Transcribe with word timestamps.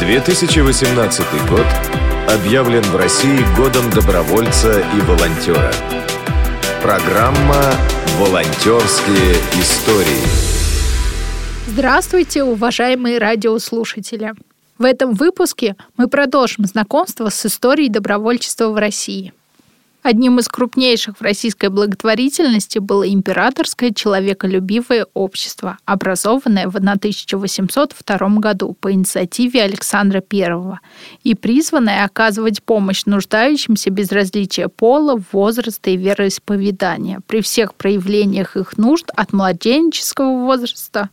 2018 0.00 1.26
год 1.50 1.66
объявлен 2.26 2.82
в 2.84 2.96
России 2.96 3.44
годом 3.54 3.90
добровольца 3.90 4.80
и 4.80 5.00
волонтера. 5.02 5.70
Программа 6.82 7.62
«Волонтерские 8.18 9.34
истории». 9.60 10.24
Здравствуйте, 11.66 12.42
уважаемые 12.42 13.18
радиослушатели! 13.18 14.32
В 14.78 14.84
этом 14.84 15.12
выпуске 15.12 15.76
мы 15.98 16.08
продолжим 16.08 16.64
знакомство 16.64 17.28
с 17.28 17.44
историей 17.44 17.90
добровольчества 17.90 18.70
в 18.70 18.76
России– 18.78 19.34
Одним 20.02 20.38
из 20.38 20.48
крупнейших 20.48 21.18
в 21.18 21.22
российской 21.22 21.68
благотворительности 21.68 22.78
было 22.78 23.06
императорское 23.06 23.92
человеколюбивое 23.92 25.06
общество, 25.12 25.76
образованное 25.84 26.68
в 26.68 26.76
1802 26.76 28.18
году 28.38 28.74
по 28.80 28.90
инициативе 28.92 29.62
Александра 29.62 30.24
I 30.32 30.78
и 31.22 31.34
призванное 31.34 32.04
оказывать 32.04 32.62
помощь 32.62 33.04
нуждающимся 33.04 33.90
без 33.90 34.10
различия 34.10 34.68
пола, 34.68 35.22
возраста 35.32 35.90
и 35.90 35.98
вероисповедания 35.98 37.20
при 37.26 37.42
всех 37.42 37.74
проявлениях 37.74 38.56
их 38.56 38.78
нужд 38.78 39.10
от 39.14 39.34
младенческого 39.34 40.46
возраста 40.46 41.10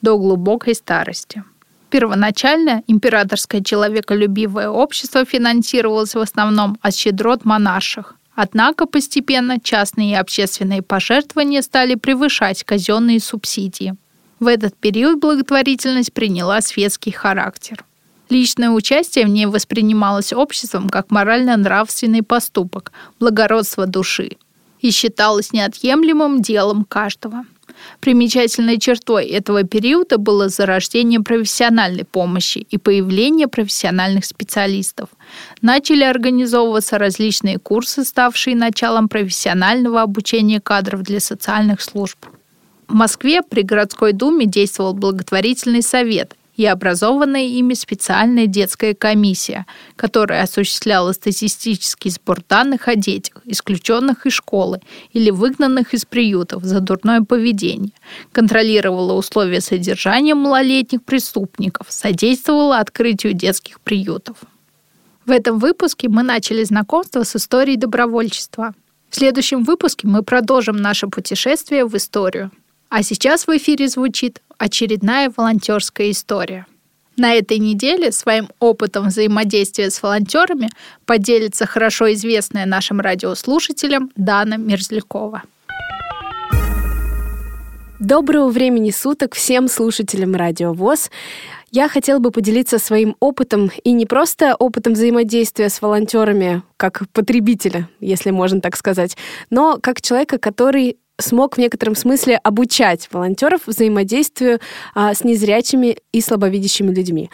до 0.00 0.16
глубокой 0.16 0.76
старости. 0.76 1.42
Первоначально 1.90 2.82
императорское 2.86 3.62
человеколюбивое 3.62 4.68
общество 4.68 5.24
финансировалось 5.24 6.14
в 6.14 6.20
основном 6.20 6.76
от 6.82 6.94
щедрот 6.94 7.44
монарших, 7.46 8.17
Однако 8.40 8.86
постепенно 8.86 9.58
частные 9.58 10.12
и 10.12 10.14
общественные 10.14 10.80
пожертвования 10.80 11.60
стали 11.60 11.96
превышать 11.96 12.62
казенные 12.62 13.18
субсидии. 13.18 13.96
В 14.38 14.46
этот 14.46 14.76
период 14.76 15.18
благотворительность 15.18 16.12
приняла 16.12 16.60
светский 16.60 17.10
характер. 17.10 17.84
Личное 18.30 18.70
участие 18.70 19.26
в 19.26 19.28
ней 19.28 19.46
воспринималось 19.46 20.32
обществом 20.32 20.88
как 20.88 21.10
морально-нравственный 21.10 22.22
поступок, 22.22 22.92
благородство 23.18 23.86
души 23.86 24.36
и 24.80 24.92
считалось 24.92 25.52
неотъемлемым 25.52 26.40
делом 26.40 26.84
каждого– 26.84 27.44
Примечательной 28.00 28.78
чертой 28.78 29.26
этого 29.26 29.64
периода 29.64 30.18
было 30.18 30.48
зарождение 30.48 31.20
профессиональной 31.20 32.04
помощи 32.04 32.66
и 32.70 32.78
появление 32.78 33.48
профессиональных 33.48 34.24
специалистов. 34.24 35.08
Начали 35.62 36.04
организовываться 36.04 36.98
различные 36.98 37.58
курсы, 37.58 38.04
ставшие 38.04 38.56
началом 38.56 39.08
профессионального 39.08 40.02
обучения 40.02 40.60
кадров 40.60 41.02
для 41.02 41.20
социальных 41.20 41.82
служб. 41.82 42.18
В 42.88 42.94
Москве 42.94 43.42
при 43.42 43.62
городской 43.62 44.12
думе 44.12 44.46
действовал 44.46 44.94
благотворительный 44.94 45.82
совет, 45.82 46.37
и 46.58 46.66
образованная 46.66 47.46
ими 47.46 47.72
специальная 47.74 48.46
детская 48.48 48.92
комиссия, 48.92 49.64
которая 49.94 50.42
осуществляла 50.42 51.12
статистический 51.12 52.10
сбор 52.10 52.40
данных 52.46 52.88
о 52.88 52.96
детях, 52.96 53.40
исключенных 53.44 54.26
из 54.26 54.32
школы 54.32 54.80
или 55.12 55.30
выгнанных 55.30 55.94
из 55.94 56.04
приютов 56.04 56.64
за 56.64 56.80
дурное 56.80 57.22
поведение, 57.22 57.92
контролировала 58.32 59.12
условия 59.12 59.60
содержания 59.60 60.34
малолетних 60.34 61.04
преступников, 61.04 61.86
содействовала 61.90 62.78
открытию 62.78 63.34
детских 63.34 63.80
приютов. 63.80 64.38
В 65.26 65.30
этом 65.30 65.60
выпуске 65.60 66.08
мы 66.08 66.24
начали 66.24 66.64
знакомство 66.64 67.22
с 67.22 67.36
историей 67.36 67.76
добровольчества. 67.76 68.74
В 69.10 69.14
следующем 69.14 69.62
выпуске 69.62 70.08
мы 70.08 70.24
продолжим 70.24 70.76
наше 70.76 71.06
путешествие 71.06 71.86
в 71.86 71.96
историю. 71.96 72.50
А 72.90 73.02
сейчас 73.02 73.46
в 73.46 73.50
эфире 73.50 73.86
звучит 73.86 74.40
очередная 74.56 75.30
волонтерская 75.36 76.10
история. 76.10 76.66
На 77.18 77.34
этой 77.34 77.58
неделе 77.58 78.12
своим 78.12 78.48
опытом 78.60 79.08
взаимодействия 79.08 79.90
с 79.90 80.02
волонтерами 80.02 80.70
поделится 81.04 81.66
хорошо 81.66 82.10
известная 82.14 82.64
нашим 82.64 83.00
радиослушателям 83.00 84.10
Дана 84.16 84.56
Мерзлякова. 84.56 85.42
Доброго 87.98 88.48
времени 88.48 88.90
суток 88.90 89.34
всем 89.34 89.68
слушателям 89.68 90.34
Радио 90.34 90.72
ВОЗ. 90.72 91.10
Я 91.70 91.88
хотела 91.88 92.20
бы 92.20 92.30
поделиться 92.30 92.78
своим 92.78 93.16
опытом, 93.20 93.70
и 93.84 93.92
не 93.92 94.06
просто 94.06 94.54
опытом 94.54 94.94
взаимодействия 94.94 95.68
с 95.68 95.82
волонтерами, 95.82 96.62
как 96.78 97.02
потребителя, 97.12 97.86
если 98.00 98.30
можно 98.30 98.62
так 98.62 98.76
сказать, 98.76 99.18
но 99.50 99.78
как 99.82 100.00
человека, 100.00 100.38
который 100.38 100.96
смог 101.20 101.56
в 101.56 101.58
некотором 101.58 101.96
смысле 101.96 102.36
обучать 102.36 103.08
волонтеров 103.10 103.62
взаимодействию 103.66 104.60
а, 104.94 105.14
с 105.14 105.24
незрячими 105.24 105.98
и 106.12 106.20
слабовидящими 106.20 106.94
людьми. 106.94 107.30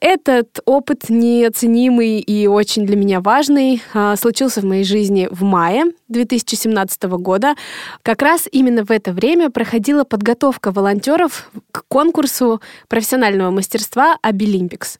Этот 0.00 0.60
опыт 0.64 1.10
неоценимый 1.10 2.20
и 2.20 2.46
очень 2.46 2.86
для 2.86 2.96
меня 2.96 3.20
важный 3.20 3.82
а, 3.92 4.16
случился 4.16 4.62
в 4.62 4.64
моей 4.64 4.84
жизни 4.84 5.28
в 5.30 5.42
мае 5.42 5.84
2017 6.08 7.02
года. 7.04 7.54
Как 8.02 8.22
раз 8.22 8.48
именно 8.50 8.84
в 8.84 8.90
это 8.90 9.12
время 9.12 9.50
проходила 9.50 10.04
подготовка 10.04 10.72
волонтеров 10.72 11.50
к 11.72 11.84
конкурсу 11.88 12.62
профессионального 12.88 13.50
мастерства 13.50 14.16
Обилимпикс. 14.22 14.98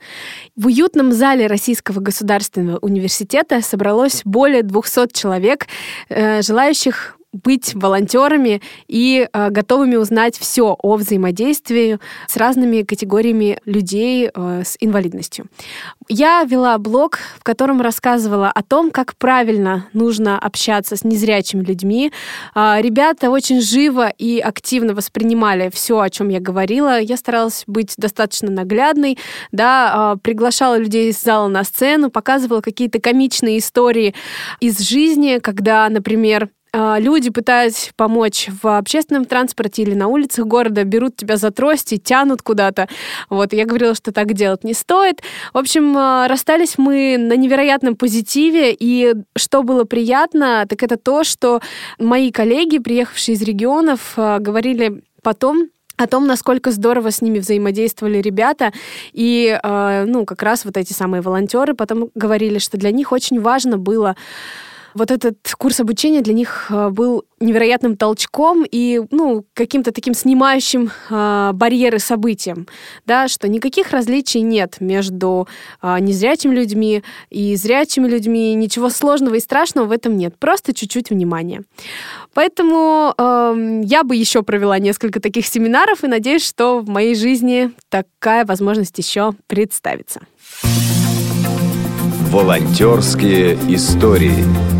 В 0.56 0.66
уютном 0.66 1.12
зале 1.12 1.46
Российского 1.46 2.00
государственного 2.00 2.78
университета 2.78 3.62
собралось 3.62 4.20
более 4.24 4.62
200 4.62 5.12
человек, 5.12 5.66
э, 6.08 6.42
желающих 6.42 7.15
быть 7.42 7.74
волонтерами 7.74 8.62
и 8.88 9.28
э, 9.30 9.50
готовыми 9.50 9.96
узнать 9.96 10.38
все 10.38 10.76
о 10.78 10.96
взаимодействии 10.96 11.98
с 12.26 12.36
разными 12.36 12.82
категориями 12.82 13.58
людей 13.64 14.30
э, 14.32 14.62
с 14.64 14.76
инвалидностью. 14.80 15.46
Я 16.08 16.44
вела 16.44 16.78
блог, 16.78 17.18
в 17.38 17.42
котором 17.42 17.80
рассказывала 17.80 18.50
о 18.50 18.62
том, 18.62 18.90
как 18.90 19.16
правильно 19.16 19.88
нужно 19.92 20.38
общаться 20.38 20.96
с 20.96 21.04
незрячими 21.04 21.62
людьми. 21.62 22.12
Э, 22.54 22.76
ребята 22.80 23.30
очень 23.30 23.60
живо 23.60 24.08
и 24.08 24.38
активно 24.38 24.94
воспринимали 24.94 25.70
все, 25.72 26.00
о 26.00 26.10
чем 26.10 26.28
я 26.28 26.40
говорила. 26.40 27.00
Я 27.00 27.16
старалась 27.16 27.64
быть 27.66 27.94
достаточно 27.96 28.50
наглядной, 28.50 29.18
да, 29.52 30.14
э, 30.14 30.18
приглашала 30.22 30.78
людей 30.78 31.10
из 31.10 31.20
зала 31.20 31.48
на 31.48 31.64
сцену, 31.64 32.10
показывала 32.10 32.60
какие-то 32.60 33.00
комичные 33.00 33.58
истории 33.58 34.14
из 34.60 34.78
жизни, 34.78 35.38
когда, 35.38 35.88
например, 35.88 36.50
люди, 36.98 37.30
пытаясь 37.30 37.90
помочь 37.96 38.48
в 38.62 38.76
общественном 38.78 39.24
транспорте 39.24 39.82
или 39.82 39.94
на 39.94 40.08
улицах 40.08 40.46
города, 40.46 40.84
берут 40.84 41.16
тебя 41.16 41.36
за 41.36 41.50
трость 41.50 41.92
и 41.92 41.98
тянут 41.98 42.42
куда-то. 42.42 42.88
Вот, 43.30 43.52
я 43.52 43.64
говорила, 43.64 43.94
что 43.94 44.12
так 44.12 44.32
делать 44.34 44.64
не 44.64 44.74
стоит. 44.74 45.22
В 45.52 45.58
общем, 45.58 45.96
а, 45.96 46.28
расстались 46.28 46.78
мы 46.78 47.16
на 47.18 47.36
невероятном 47.36 47.96
позитиве, 47.96 48.74
и 48.78 49.14
что 49.36 49.62
было 49.62 49.84
приятно, 49.84 50.66
так 50.68 50.82
это 50.82 50.96
то, 50.96 51.24
что 51.24 51.60
мои 51.98 52.30
коллеги, 52.30 52.78
приехавшие 52.78 53.34
из 53.34 53.42
регионов, 53.42 54.14
а, 54.16 54.38
говорили 54.38 55.02
потом, 55.22 55.68
о 55.96 56.06
том, 56.06 56.26
насколько 56.26 56.70
здорово 56.72 57.10
с 57.10 57.22
ними 57.22 57.38
взаимодействовали 57.38 58.18
ребята. 58.18 58.70
И, 59.14 59.58
э, 59.62 60.04
ну, 60.06 60.26
как 60.26 60.42
раз 60.42 60.66
вот 60.66 60.76
эти 60.76 60.92
самые 60.92 61.22
волонтеры 61.22 61.72
потом 61.72 62.10
говорили, 62.14 62.58
что 62.58 62.76
для 62.76 62.90
них 62.90 63.12
очень 63.12 63.40
важно 63.40 63.78
было 63.78 64.14
вот 64.96 65.10
этот 65.10 65.36
курс 65.58 65.78
обучения 65.80 66.22
для 66.22 66.32
них 66.32 66.66
э, 66.70 66.88
был 66.88 67.24
невероятным 67.38 67.96
толчком 67.96 68.64
и 68.68 69.02
ну, 69.10 69.44
каким-то 69.52 69.92
таким 69.92 70.14
снимающим 70.14 70.90
э, 71.10 71.50
барьеры 71.52 71.98
событием, 71.98 72.66
да, 73.04 73.28
что 73.28 73.46
никаких 73.46 73.90
различий 73.90 74.40
нет 74.40 74.76
между 74.80 75.46
э, 75.82 75.98
незрячими 76.00 76.54
людьми 76.54 77.02
и 77.30 77.54
зрячими 77.56 78.08
людьми, 78.08 78.54
ничего 78.54 78.88
сложного 78.88 79.34
и 79.34 79.40
страшного 79.40 79.86
в 79.86 79.92
этом 79.92 80.16
нет, 80.16 80.34
просто 80.38 80.72
чуть-чуть 80.72 81.10
внимания. 81.10 81.62
Поэтому 82.32 83.14
э, 83.16 83.80
я 83.84 84.02
бы 84.02 84.16
еще 84.16 84.42
провела 84.42 84.78
несколько 84.78 85.20
таких 85.20 85.46
семинаров 85.46 86.04
и 86.04 86.08
надеюсь, 86.08 86.44
что 86.44 86.80
в 86.80 86.88
моей 86.88 87.14
жизни 87.14 87.70
такая 87.90 88.46
возможность 88.46 88.96
еще 88.96 89.34
представится. 89.46 90.20
Волонтерские 92.30 93.54
истории. 93.68 94.75